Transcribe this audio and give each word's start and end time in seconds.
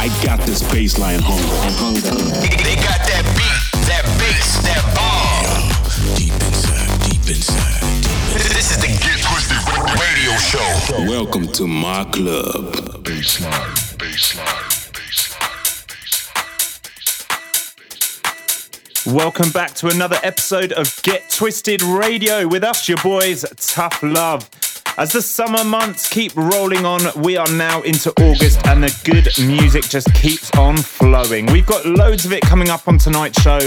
I 0.00 0.06
got 0.22 0.38
this 0.46 0.62
baseline 0.62 1.18
hunger. 1.20 1.42
hunger. 1.74 2.00
They 2.40 2.76
got 2.76 3.02
that 3.02 3.24
beat, 3.34 3.62
that 3.88 4.04
bass, 4.16 4.62
that. 4.62 4.78
Deep 6.16 6.32
inside, 6.32 7.00
deep 7.02 7.26
inside, 7.26 7.82
deep 7.82 7.98
inside. 8.06 8.48
This 8.54 8.70
is 8.70 8.78
the 8.78 8.86
Get 9.02 9.18
Twisted 9.18 9.58
Radio 9.98 10.38
Show. 10.38 11.10
Welcome 11.10 11.48
to 11.54 11.66
my 11.66 12.04
club. 12.04 13.02
Baseline, 13.02 13.98
baseline. 13.98 14.78
Welcome 19.12 19.50
back 19.50 19.74
to 19.74 19.88
another 19.88 20.18
episode 20.22 20.70
of 20.72 21.02
Get 21.02 21.28
Twisted 21.28 21.82
Radio 21.82 22.46
with 22.46 22.62
us, 22.62 22.88
your 22.88 22.98
boys, 22.98 23.44
Tough 23.56 24.00
Love. 24.04 24.48
As 24.98 25.12
the 25.12 25.22
summer 25.22 25.62
months 25.62 26.08
keep 26.08 26.34
rolling 26.34 26.84
on, 26.84 27.00
we 27.22 27.36
are 27.36 27.48
now 27.52 27.82
into 27.82 28.10
August 28.20 28.66
and 28.66 28.82
the 28.82 28.92
good 29.04 29.28
music 29.46 29.84
just 29.84 30.12
keeps 30.12 30.50
on 30.58 30.76
flowing. 30.76 31.46
We've 31.46 31.64
got 31.64 31.86
loads 31.86 32.24
of 32.24 32.32
it 32.32 32.42
coming 32.42 32.68
up 32.68 32.88
on 32.88 32.98
tonight's 32.98 33.40
show, 33.40 33.60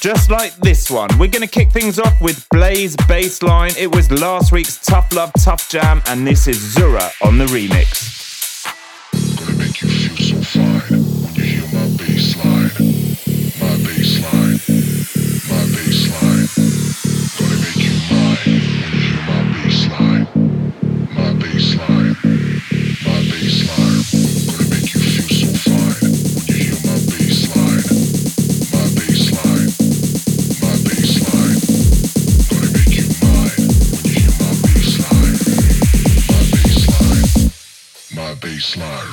just 0.00 0.28
like 0.28 0.56
this 0.56 0.90
one. 0.90 1.08
We're 1.20 1.30
going 1.30 1.42
to 1.42 1.46
kick 1.46 1.70
things 1.70 2.00
off 2.00 2.20
with 2.20 2.44
Blaze 2.50 2.96
Bassline. 2.96 3.78
It 3.78 3.94
was 3.94 4.10
last 4.10 4.50
week's 4.50 4.76
Tough 4.78 5.12
Love 5.14 5.32
Tough 5.44 5.68
Jam, 5.68 6.02
and 6.06 6.26
this 6.26 6.48
is 6.48 6.58
Zura 6.58 7.12
on 7.22 7.38
the 7.38 7.46
remix. 7.46 8.21
Slide. 38.62 39.11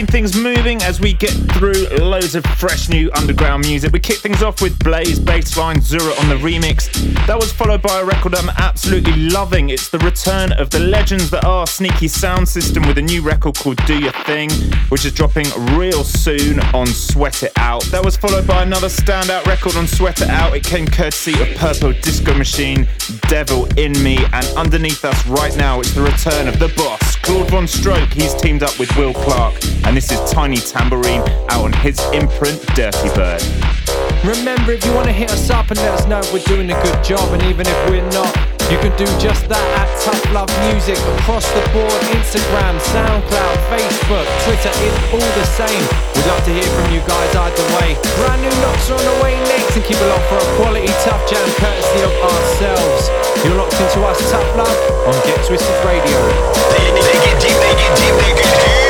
Keeping 0.00 0.12
things 0.12 0.34
moving 0.34 0.82
as 0.82 0.98
we 0.98 1.12
get 1.12 1.32
through 1.52 1.86
loads 1.98 2.34
of 2.34 2.42
fresh 2.56 2.88
new 2.88 3.10
underground 3.16 3.66
music. 3.66 3.92
We 3.92 4.00
kick 4.00 4.16
things 4.16 4.42
off 4.42 4.62
with 4.62 4.78
Blaze 4.82 5.20
Bassline 5.20 5.82
Zura 5.82 6.14
on 6.20 6.30
the 6.30 6.36
remix. 6.36 6.90
That 7.26 7.36
was 7.36 7.52
followed 7.52 7.82
by 7.82 8.00
a 8.00 8.04
record 8.04 8.34
I'm 8.34 8.48
absolutely 8.56 9.14
loving. 9.28 9.68
It's 9.68 9.90
the 9.90 9.98
return 9.98 10.52
of 10.52 10.70
the 10.70 10.78
legends 10.78 11.28
that 11.30 11.44
are 11.44 11.66
Sneaky 11.66 12.08
Sound 12.08 12.48
System 12.48 12.86
with 12.86 12.96
a 12.96 13.02
new 13.02 13.20
record 13.20 13.56
called 13.56 13.76
Do 13.84 13.98
Your 13.98 14.12
Thing, 14.24 14.48
which 14.88 15.04
is 15.04 15.12
dropping 15.12 15.48
real 15.76 16.02
soon 16.02 16.60
on 16.72 16.86
Sweat 16.86 17.42
It 17.42 17.52
Out. 17.56 17.84
That 17.86 18.02
was 18.02 18.16
followed 18.16 18.46
by 18.46 18.62
another 18.62 18.88
standout 18.88 19.44
record 19.44 19.76
on 19.76 19.86
Sweat 19.86 20.22
It 20.22 20.30
Out. 20.30 20.56
It 20.56 20.64
came 20.64 20.86
courtesy 20.86 21.38
of 21.42 21.54
Purple 21.58 21.92
Disco 21.92 22.32
Machine, 22.34 22.88
Devil 23.30 23.66
in 23.78 23.92
Me, 24.02 24.18
and 24.32 24.44
underneath 24.56 25.04
us 25.04 25.24
right 25.28 25.56
now, 25.56 25.78
it's 25.78 25.94
the 25.94 26.02
return 26.02 26.48
of 26.48 26.58
the 26.58 26.66
boss, 26.76 27.14
Claude 27.18 27.46
VonStroke. 27.46 28.12
He's 28.12 28.34
teamed 28.34 28.64
up 28.64 28.76
with 28.76 28.94
Will 28.96 29.14
Clarke, 29.14 29.54
and 29.84 29.96
this 29.96 30.10
is 30.10 30.18
Tiny 30.32 30.56
Tambourine 30.56 31.22
out 31.48 31.64
on 31.64 31.72
his 31.72 32.00
imprint, 32.12 32.60
Dirtybird. 32.74 33.40
Remember, 34.24 34.72
if 34.72 34.84
you 34.84 34.92
want 34.92 35.06
to 35.06 35.12
hit 35.12 35.30
us 35.30 35.48
up 35.48 35.70
and 35.70 35.78
let 35.78 35.92
us 35.92 36.08
know 36.08 36.18
if 36.18 36.32
we're 36.32 36.40
doing 36.40 36.72
a 36.72 36.82
good 36.82 37.04
job, 37.04 37.32
and 37.32 37.40
even 37.44 37.68
if 37.68 37.88
we're 37.88 38.10
not, 38.10 38.36
you 38.70 38.78
can 38.78 38.94
do 38.94 39.06
just 39.18 39.50
that 39.50 39.66
at 39.82 39.90
Tough 39.98 40.22
Love 40.30 40.50
Music 40.70 40.94
across 41.18 41.42
the 41.58 41.62
board 41.74 42.00
Instagram, 42.14 42.78
SoundCloud, 42.94 43.56
Facebook, 43.66 44.26
Twitter, 44.46 44.70
it's 44.70 44.98
all 45.10 45.30
the 45.34 45.46
same. 45.58 45.84
We'd 46.14 46.28
love 46.30 46.42
to 46.46 46.54
hear 46.54 46.70
from 46.78 46.86
you 46.94 47.02
guys 47.02 47.30
either 47.34 47.66
way. 47.82 47.98
Brand 48.22 48.46
new 48.46 48.54
knocks 48.62 48.86
are 48.86 48.94
on 48.94 49.02
the 49.02 49.16
way 49.26 49.34
next, 49.50 49.74
and 49.74 49.82
keep 49.82 49.98
locked 50.06 50.26
for 50.30 50.38
a 50.38 50.48
quality 50.54 50.86
Tough 51.02 51.22
Jam 51.26 51.42
courtesy 51.58 52.00
of 52.06 52.14
ourselves. 52.22 53.10
You're 53.42 53.58
locked 53.58 53.74
into 53.74 54.06
us, 54.06 54.22
Tough 54.30 54.50
Love, 54.54 54.78
on 55.10 55.18
Get 55.26 55.42
Twisted 55.42 55.78
Radio. 55.82 56.18
They 56.94 57.18
get 57.26 57.36
deep, 57.42 57.58
they 57.58 57.74
get 57.74 57.92
deep, 57.98 58.14
they 58.22 58.32
get 58.38 58.54
deep. 58.54 58.89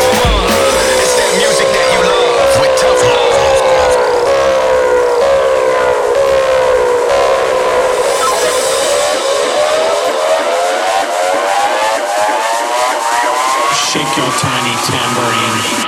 Your 14.21 14.33
tiny 14.33 14.77
tambourine. 14.85 15.80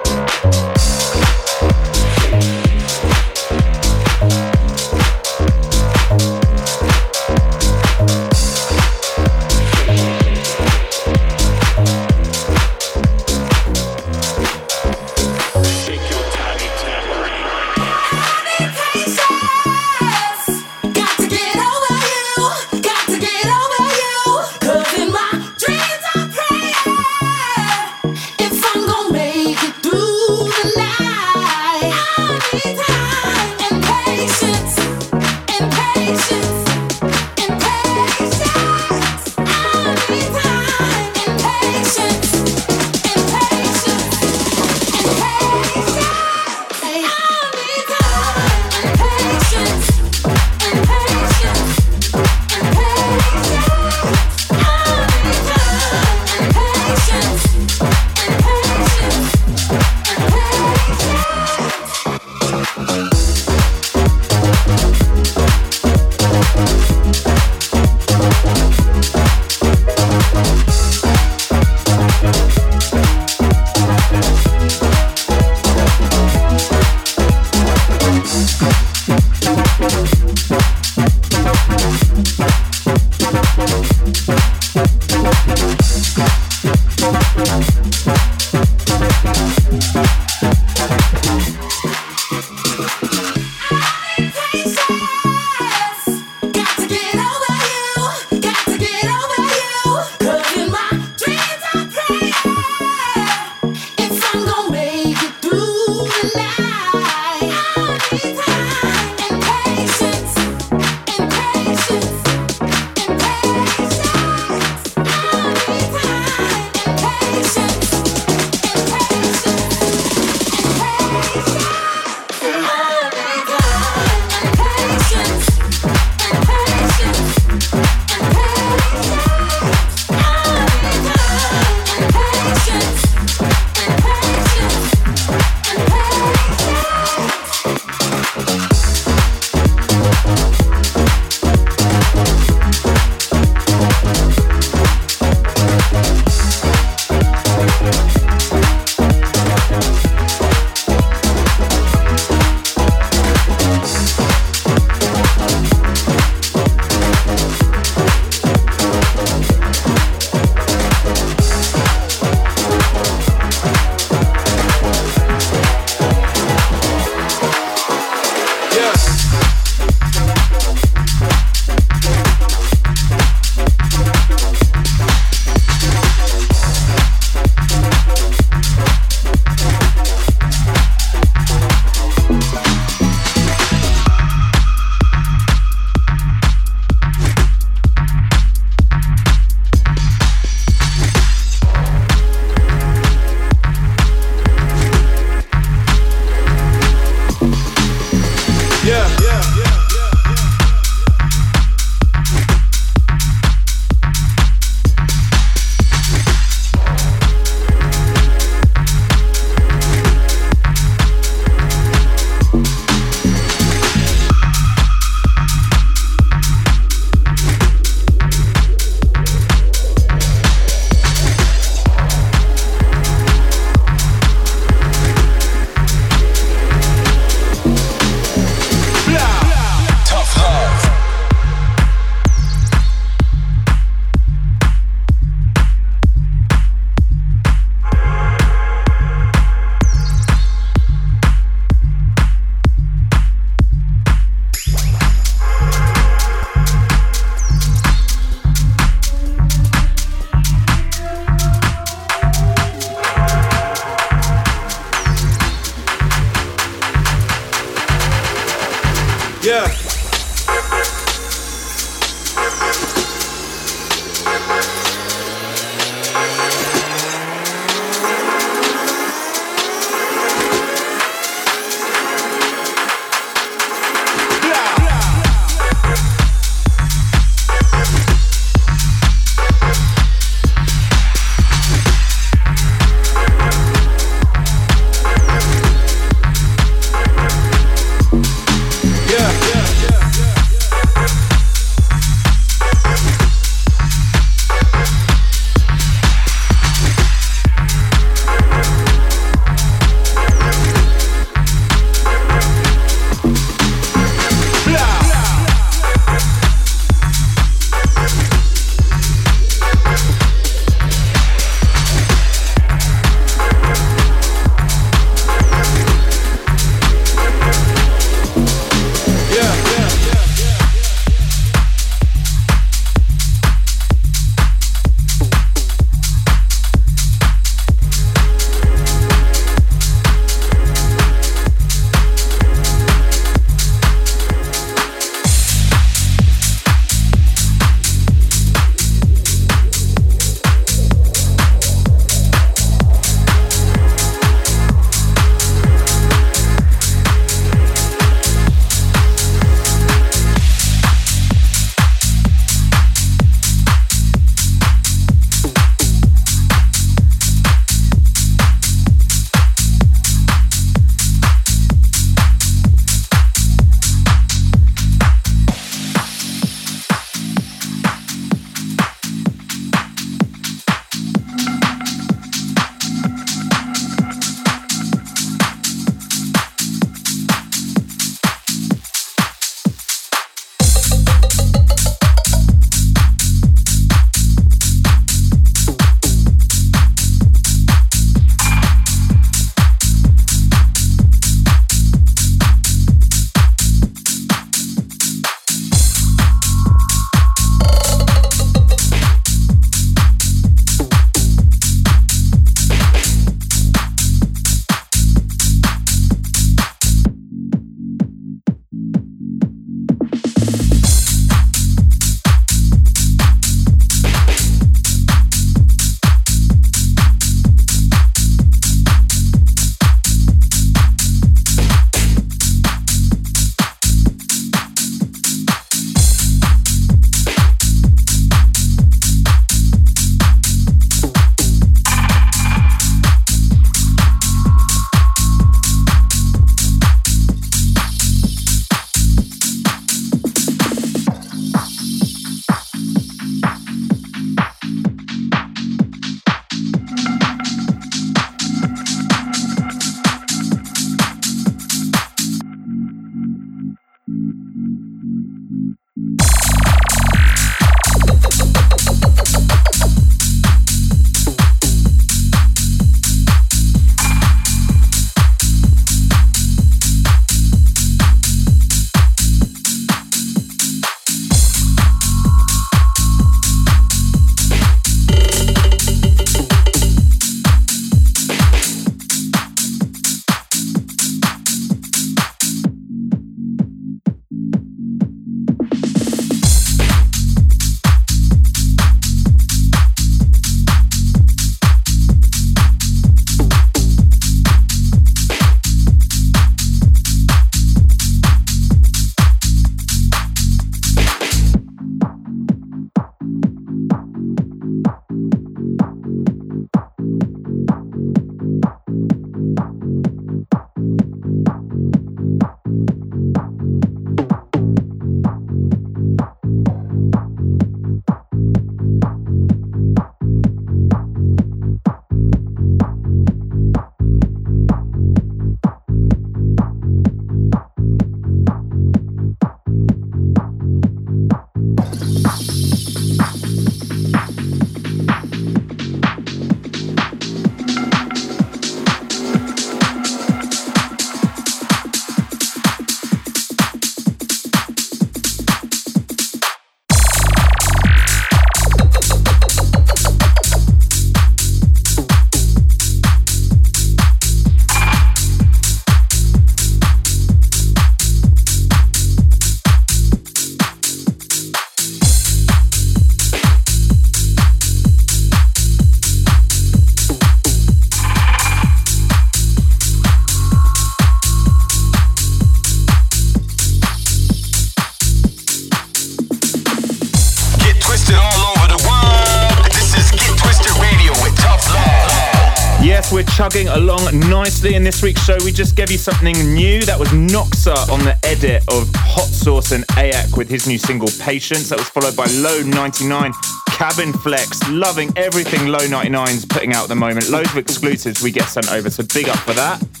In 584.81 584.85
this 584.85 585.03
week's 585.03 585.23
show. 585.23 585.37
We 585.45 585.51
just 585.51 585.75
gave 585.75 585.91
you 585.91 585.99
something 585.99 586.33
new. 586.55 586.81
That 586.81 586.97
was 586.97 587.09
Noxa 587.09 587.87
on 587.91 587.99
the 587.99 588.17
edit 588.25 588.63
of 588.67 588.89
Hot 588.95 589.27
Sauce 589.27 589.73
and 589.73 589.85
Ayak 589.89 590.35
with 590.35 590.49
his 590.49 590.65
new 590.65 590.79
single 590.79 591.09
Patience. 591.19 591.69
That 591.69 591.77
was 591.77 591.87
followed 591.87 592.15
by 592.15 592.25
Low 592.25 592.63
99, 592.63 593.31
Cabin 593.67 594.11
Flex, 594.11 594.59
loving 594.69 595.13
everything 595.15 595.67
Low 595.67 595.85
99's 595.85 596.45
putting 596.45 596.73
out 596.73 596.83
at 596.83 596.89
the 596.89 596.95
moment. 596.95 597.29
Loads 597.29 597.51
of 597.51 597.57
exclusives 597.57 598.23
we 598.23 598.31
get 598.31 598.45
sent 598.45 598.71
over, 598.71 598.89
so 598.89 599.03
big 599.13 599.29
up 599.29 599.37
for 599.37 599.53
that. 599.53 600.00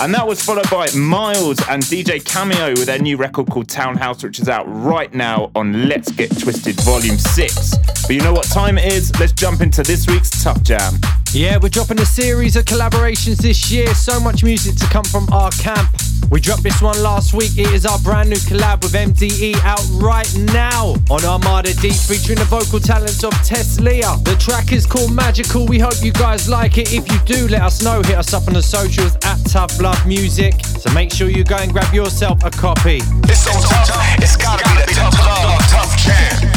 And 0.00 0.12
that 0.14 0.26
was 0.26 0.42
followed 0.42 0.68
by 0.70 0.88
Miles 0.96 1.60
and 1.68 1.82
DJ 1.82 2.24
Cameo 2.24 2.70
with 2.70 2.86
their 2.86 2.98
new 2.98 3.16
record 3.16 3.50
called 3.50 3.68
Townhouse, 3.68 4.22
which 4.22 4.40
is 4.40 4.48
out 4.48 4.64
right 4.66 5.12
now 5.12 5.50
on 5.54 5.88
Let's 5.88 6.10
Get 6.10 6.36
Twisted 6.38 6.80
Volume 6.80 7.18
6. 7.18 7.76
But 8.02 8.10
you 8.10 8.20
know 8.20 8.32
what 8.32 8.46
time 8.46 8.78
it 8.78 8.92
is? 8.92 9.12
Let's 9.20 9.32
jump 9.32 9.60
into 9.60 9.82
this 9.82 10.06
week's 10.06 10.42
Tough 10.42 10.62
Jam. 10.62 10.94
Yeah, 11.32 11.58
we're 11.60 11.68
dropping 11.68 12.00
a 12.00 12.06
series 12.06 12.56
of 12.56 12.64
collaborations 12.64 13.36
this 13.36 13.70
year. 13.70 13.94
So 13.94 14.18
much 14.18 14.42
music 14.42 14.76
to 14.76 14.86
come 14.86 15.04
from 15.04 15.28
our 15.32 15.50
camp. 15.52 15.88
We 16.32 16.40
dropped 16.40 16.62
this 16.62 16.80
one 16.80 17.00
last 17.02 17.34
week. 17.34 17.58
It 17.58 17.70
is 17.74 17.84
our 17.84 17.98
brand 17.98 18.30
new 18.30 18.36
collab 18.36 18.82
with 18.82 18.94
MDE 18.94 19.54
out 19.64 19.84
right 20.02 20.26
now 20.54 20.94
on 21.10 21.22
Armada 21.26 21.74
Deep, 21.74 21.92
featuring 21.92 22.38
the 22.38 22.46
vocal 22.46 22.80
talents 22.80 23.22
of 23.22 23.32
Tess 23.44 23.78
Leah. 23.78 24.16
The 24.24 24.34
track 24.36 24.72
is 24.72 24.86
called 24.86 25.12
Magical. 25.12 25.66
We 25.66 25.78
hope 25.78 26.02
you 26.02 26.10
guys 26.10 26.48
like 26.48 26.78
it. 26.78 26.90
If 26.90 27.06
you 27.12 27.18
do, 27.26 27.48
let 27.48 27.60
us 27.60 27.82
know. 27.82 28.00
Hit 28.00 28.16
us 28.16 28.32
up 28.32 28.48
on 28.48 28.54
the 28.54 28.62
socials 28.62 29.14
at 29.24 29.44
Tough 29.44 29.78
Love 29.78 30.06
Music. 30.06 30.54
So 30.64 30.90
make 30.94 31.12
sure 31.12 31.28
you 31.28 31.44
go 31.44 31.56
and 31.56 31.70
grab 31.70 31.92
yourself 31.92 32.42
a 32.44 32.50
copy. 32.50 33.02
It's 33.28 33.44
so 33.44 33.52
tough, 33.52 34.16
it's 34.16 34.38
gotta 34.38 34.64
be 34.64 34.86
the 34.86 34.92
tough 34.94 35.18
love, 35.18 35.60
tough 35.68 35.98
jam. 35.98 36.48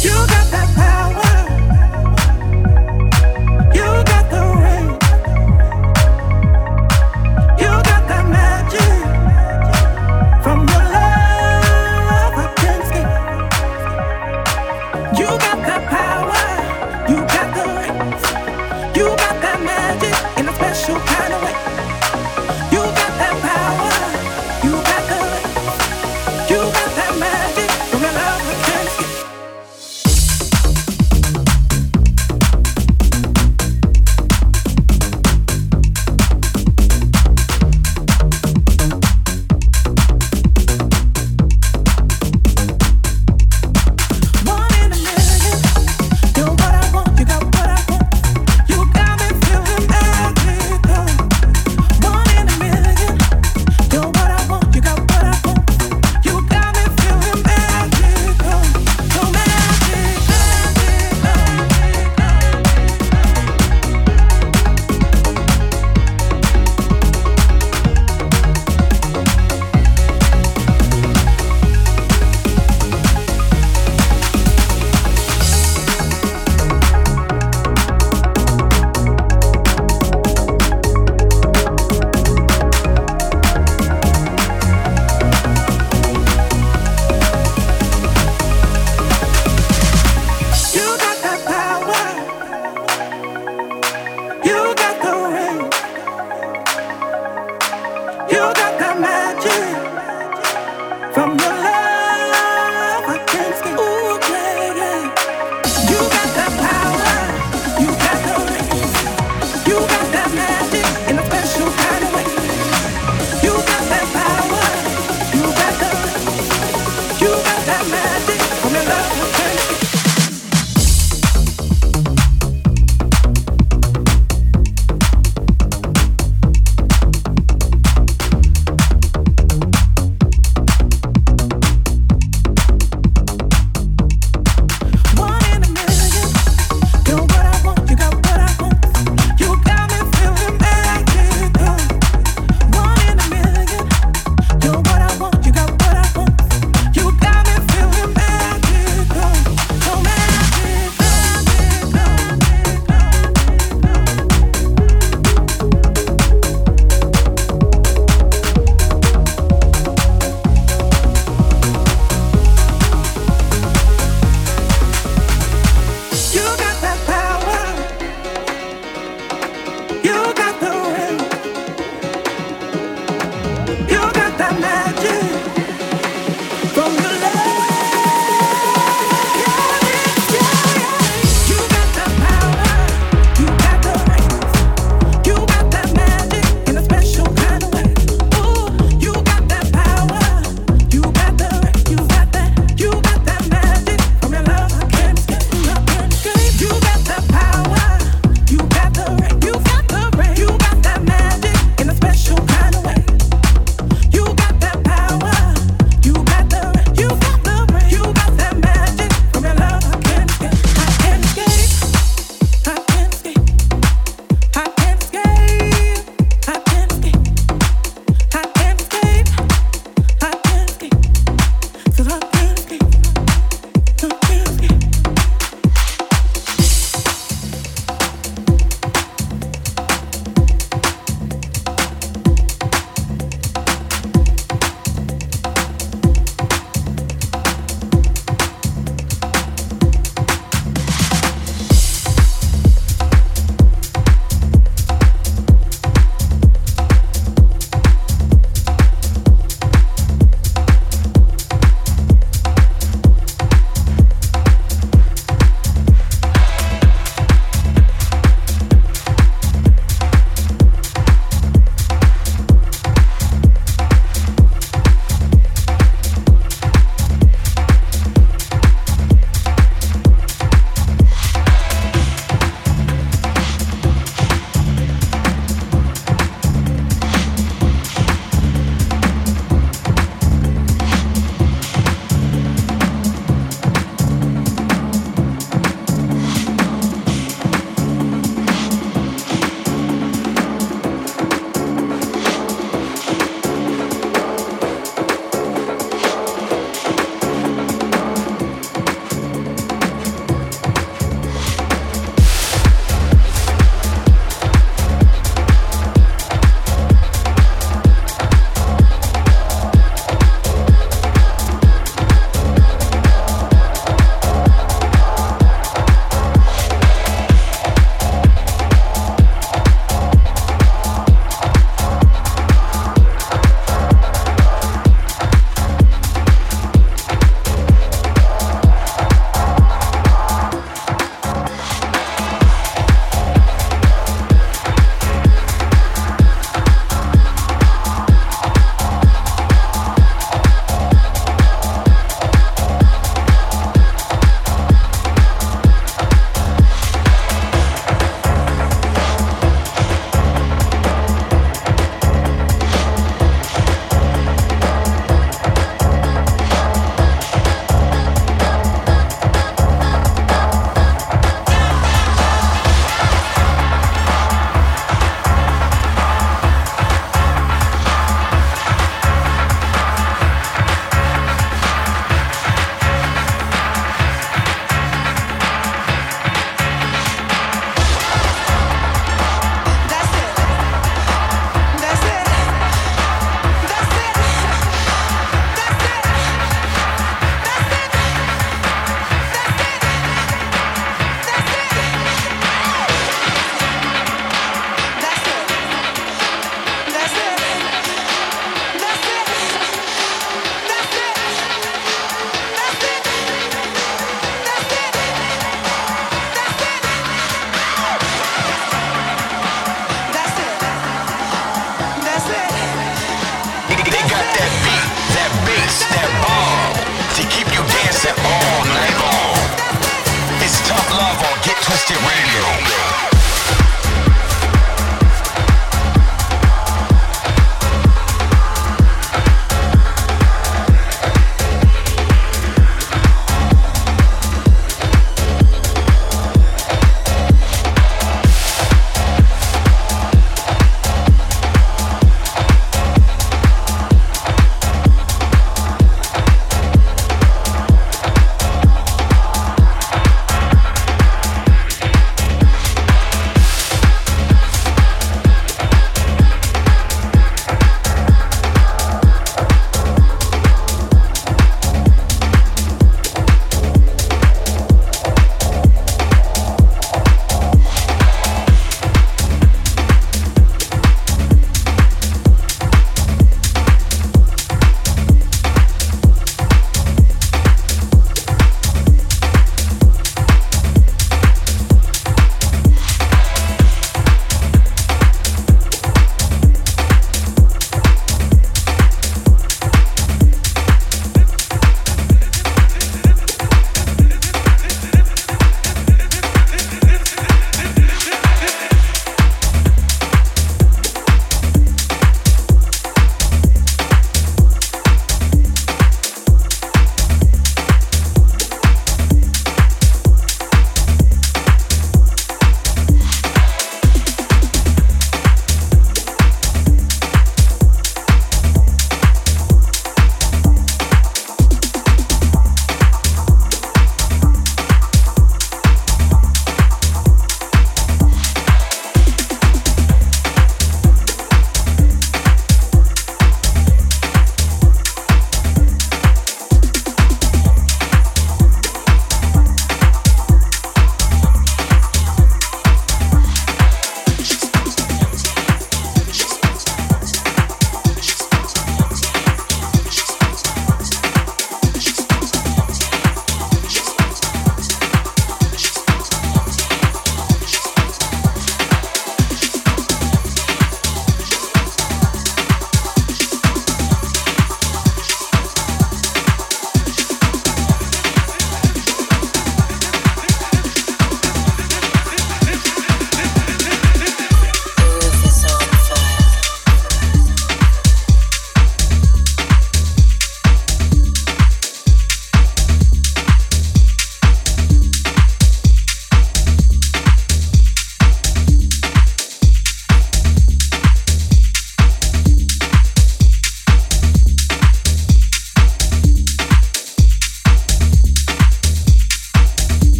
You 0.00 0.16
got 0.26 0.50
that 0.52 0.74
power. 0.74 1.01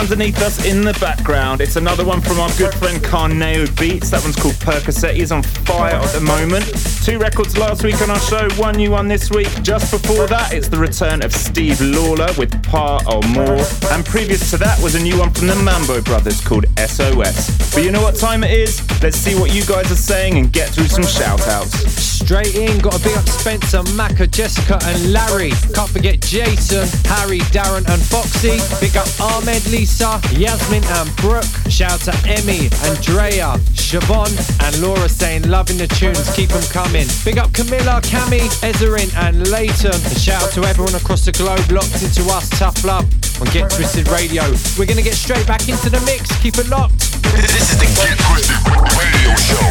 Underneath 0.00 0.40
us 0.40 0.64
in 0.64 0.80
the 0.80 0.94
background, 0.94 1.60
it's 1.60 1.76
another 1.76 2.06
one 2.06 2.22
from 2.22 2.40
our 2.40 2.48
good 2.56 2.72
friend 2.72 2.98
Carneo 3.02 3.66
Beats. 3.78 4.10
That 4.10 4.22
one's 4.22 4.34
called 4.34 4.54
Percocet. 4.54 5.12
He's 5.12 5.30
on 5.30 5.42
fire 5.42 5.94
at 5.94 6.12
the 6.14 6.22
moment. 6.22 6.64
Two 7.04 7.18
records 7.18 7.58
last 7.58 7.84
week 7.84 8.00
on 8.00 8.08
our 8.08 8.18
show, 8.18 8.48
one 8.56 8.76
new 8.76 8.92
one 8.92 9.08
this 9.08 9.30
week. 9.30 9.48
Just 9.62 9.92
before 9.92 10.26
that, 10.28 10.54
it's 10.54 10.68
the 10.68 10.78
return 10.78 11.22
of 11.22 11.34
Steve 11.34 11.78
Lawler 11.82 12.28
with 12.38 12.50
Par 12.62 13.00
or 13.06 13.20
More. 13.28 13.60
And 13.92 14.02
previous 14.06 14.50
to 14.52 14.56
that 14.56 14.80
was 14.82 14.94
a 14.94 15.02
new 15.02 15.18
one 15.18 15.32
from 15.32 15.48
the 15.48 15.56
Mambo 15.56 16.00
Brothers 16.00 16.40
called 16.40 16.64
SOS. 16.78 17.74
But 17.74 17.84
you 17.84 17.92
know 17.92 18.00
what 18.00 18.16
time 18.16 18.42
it 18.42 18.52
is? 18.52 18.80
Let's 19.02 19.18
see 19.18 19.38
what 19.38 19.54
you 19.54 19.66
guys 19.66 19.92
are 19.92 19.96
saying 19.96 20.38
and 20.38 20.50
get 20.50 20.70
through 20.70 20.88
some 20.88 21.04
shout 21.04 21.46
outs. 21.46 21.99
Straight 22.30 22.54
in, 22.54 22.78
got 22.78 22.94
a 22.94 23.02
big 23.02 23.16
up 23.16 23.28
Spencer, 23.28 23.82
Maka, 23.98 24.24
Jessica, 24.24 24.78
and 24.84 25.12
Larry. 25.12 25.50
Can't 25.74 25.90
forget 25.90 26.20
Jason, 26.20 26.86
Harry, 27.10 27.40
Darren, 27.50 27.82
and 27.90 28.00
Foxy. 28.00 28.62
Big 28.78 28.96
up 28.96 29.10
Ahmed, 29.18 29.66
Lisa, 29.66 30.22
Yasmin, 30.38 30.84
and 30.94 31.10
Brooke. 31.16 31.50
Shout 31.66 31.90
out 31.90 31.98
to 32.06 32.14
Emmy, 32.30 32.70
Andrea, 32.86 33.58
Siobhan, 33.74 34.30
and 34.62 34.80
Laura 34.80 35.08
saying, 35.08 35.50
loving 35.50 35.76
the 35.76 35.88
tunes, 35.88 36.32
keep 36.36 36.50
them 36.50 36.62
coming. 36.70 37.08
Big 37.24 37.36
up 37.36 37.52
Camilla, 37.52 38.00
Cami, 38.06 38.46
Ezerin, 38.62 39.10
and 39.26 39.50
Leighton. 39.50 39.90
And 39.90 40.16
shout 40.16 40.40
out 40.40 40.52
to 40.52 40.62
everyone 40.62 40.94
across 40.94 41.24
the 41.24 41.32
globe 41.32 41.66
locked 41.72 42.00
into 42.00 42.22
us, 42.30 42.48
Tough 42.50 42.84
Love 42.84 43.10
on 43.42 43.48
Get 43.50 43.68
Twisted 43.74 44.06
Radio. 44.06 44.46
We're 44.78 44.86
going 44.86 45.02
to 45.02 45.04
get 45.10 45.18
straight 45.18 45.48
back 45.48 45.68
into 45.68 45.90
the 45.90 45.98
mix. 46.06 46.30
Keep 46.38 46.58
it 46.62 46.68
locked. 46.68 47.10
This 47.34 47.74
is 47.74 47.78
the 47.82 47.90
Get 47.98 48.14
Twisted 48.22 48.54
Radio 48.94 49.34
Show. 49.50 49.66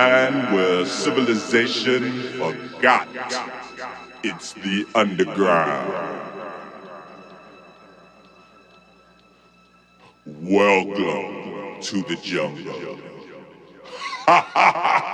mind 0.00 0.54
where 0.54 0.86
civilization 0.86 2.22
forgot. 2.38 3.06
It's 4.22 4.54
the 4.54 4.86
underground. 4.94 5.92
Welcome 10.26 11.82
to 11.82 12.02
the 12.02 12.16
jungle. 12.22 12.98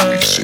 earth. 0.00 0.37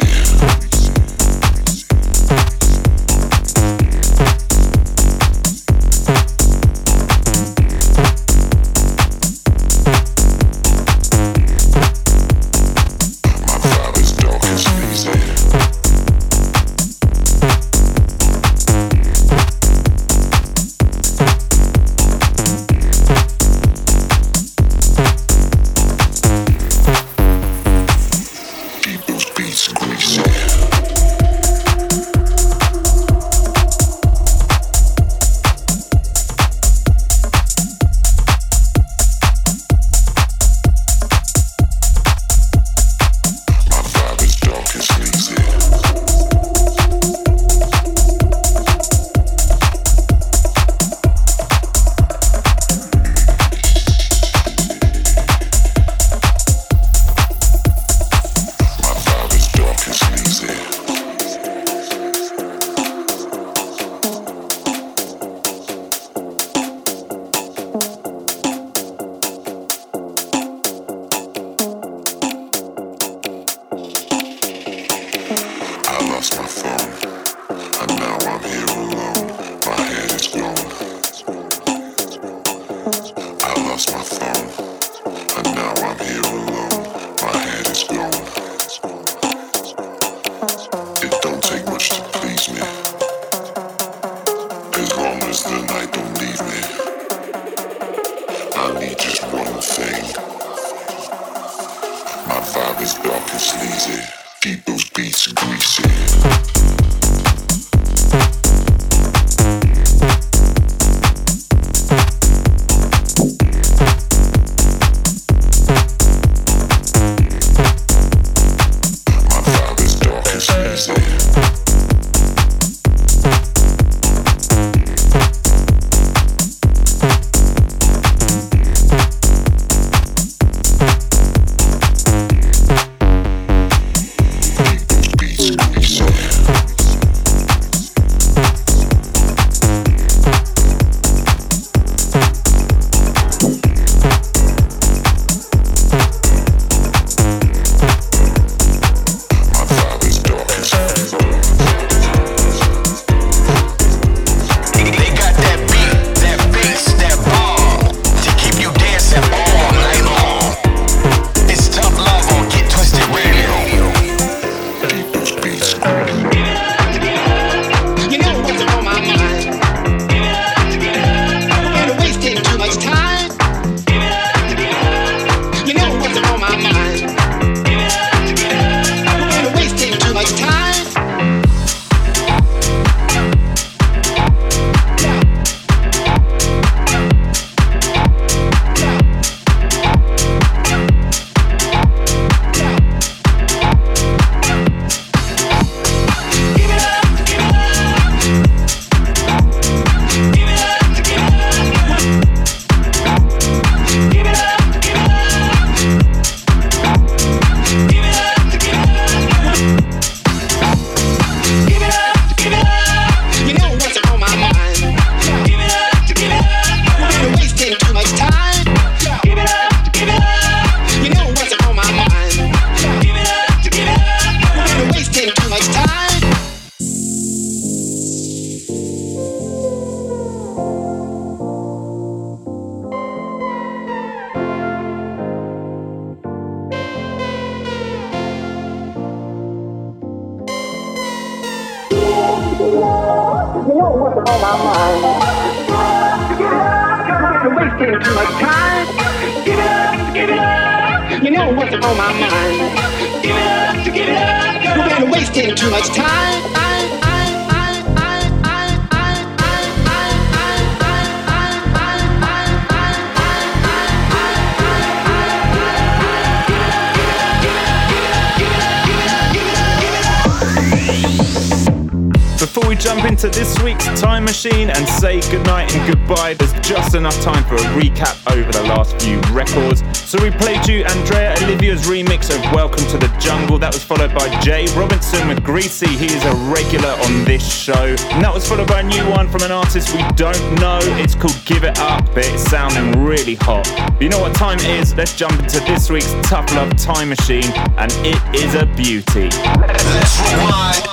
Machine 274.45 274.68
and 274.68 274.86
say 274.86 275.20
goodnight 275.30 275.74
and 275.74 275.90
goodbye, 275.90 276.34
there's 276.34 276.53
just 276.61 276.95
enough 276.95 277.18
time 277.22 277.42
for 277.45 277.55
a 277.55 277.66
recap 277.80 278.20
over 278.30 278.53
the 278.53 278.62
last 278.64 279.01
few 279.01 279.18
records. 279.32 279.82
So 279.99 280.22
we 280.22 280.30
played 280.30 280.68
you 280.68 280.84
Andrea 280.84 281.34
Oliva's 281.40 281.86
remix 281.86 282.28
of 282.28 282.53
Welcome 282.53 282.84
to 282.88 282.99
the 282.99 283.09
Jungle. 283.18 283.59
That 283.59 283.72
was 283.72 283.82
followed 283.82 284.14
by 284.14 284.28
Jay 284.42 284.66
Robinson 284.76 285.28
with 285.28 285.42
Greasy. 285.42 285.86
He 285.86 286.07
is 286.07 286.22
a 286.24 286.34
regular 286.53 286.90
on 286.90 287.24
this 287.24 287.42
show. 287.42 287.97
And 288.12 288.22
that 288.22 288.34
was 288.34 288.47
followed 288.47 288.68
by 288.68 288.80
a 288.80 288.82
new 288.82 289.09
one 289.09 289.30
from 289.30 289.45
an 289.45 289.51
artist 289.51 289.95
we 289.97 290.03
don't 290.12 290.61
know. 290.61 290.78
It's 291.01 291.14
called 291.14 291.40
Give 291.47 291.64
It 291.64 291.78
Up, 291.78 292.05
but 292.12 292.26
it's 292.26 292.42
sounding 292.42 293.03
really 293.03 293.36
hot. 293.36 293.64
You 293.99 294.11
know 294.11 294.20
what 294.20 294.34
time 294.34 294.59
it 294.59 294.66
is? 294.66 294.95
Let's 294.95 295.16
jump 295.16 295.40
into 295.40 295.61
this 295.61 295.88
week's 295.88 296.12
Tough 296.28 296.53
Love 296.53 296.76
Time 296.76 297.09
Machine, 297.09 297.51
and 297.78 297.90
it 298.05 298.20
is 298.36 298.55
a 298.57 298.66
beauty. 298.76 299.30
Let's 299.57 300.20
rewind. 300.20 300.84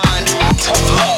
Tough 0.57 0.95
love. 0.95 1.11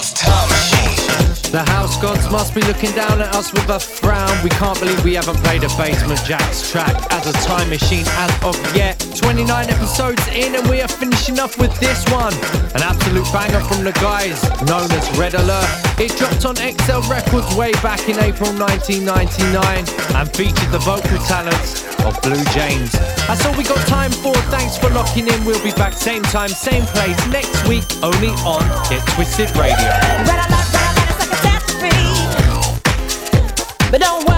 The 1.54 1.62
house 1.70 2.01
gods 2.01 2.32
must 2.32 2.56
be 2.56 2.62
looking 2.62 2.89
down 2.93 3.22
at 3.22 3.36
us 3.36 3.54
with 3.54 3.70
a 3.70 3.80
frown. 3.80 4.34
We 4.43 4.49
can't 4.49 4.74
believe 4.80 5.04
we 5.06 5.14
haven't 5.14 5.38
played 5.45 5.64
a 5.64 5.70
Basement 5.78 6.18
Jaxx 6.26 6.72
track 6.72 6.97
as 7.14 7.30
a 7.30 7.34
time 7.45 7.70
machine 7.70 8.06
as 8.18 8.34
of 8.41 8.58
yet. 8.76 8.97
29 9.22 9.70
episodes 9.70 10.26
in, 10.30 10.56
and 10.56 10.68
we 10.68 10.82
are 10.82 10.88
finishing 10.88 11.38
off 11.39 11.60
with 11.60 11.70
this 11.80 12.01
one. 12.10 12.34
An 12.74 12.82
absolute 12.82 13.30
banger 13.30 13.62
from 13.70 13.84
the 13.86 13.93
guys 14.01 14.41
known 14.66 14.89
as 14.97 15.06
Red 15.14 15.36
Alert. 15.36 15.70
It 16.01 16.18
dropped 16.18 16.41
on 16.49 16.58
XL 16.58 17.06
Records 17.06 17.54
way 17.54 17.72
back 17.86 18.01
in 18.10 18.18
April 18.18 18.49
1999 18.58 19.54
and 20.18 20.26
featured 20.34 20.72
the 20.74 20.82
vocal 20.82 21.22
talents 21.30 21.86
of 22.01 22.18
Blue 22.26 22.41
James. 22.49 22.97
That's 23.30 23.45
all 23.45 23.54
we 23.54 23.64
got 23.64 23.78
time 23.86 24.10
for. 24.10 24.34
Thanks 24.49 24.80
for 24.82 24.89
locking 24.89 25.28
in. 25.28 25.45
We'll 25.45 25.62
be 25.62 25.70
back 25.78 25.93
same 25.93 26.24
time, 26.34 26.49
same 26.49 26.89
place 26.97 27.22
next 27.30 27.62
week, 27.70 27.86
only 28.01 28.34
on 28.41 28.66
Get 28.89 29.06
Twisted 29.14 29.54
Radio. 29.54 30.62
But 33.91 34.01
don't 34.01 34.32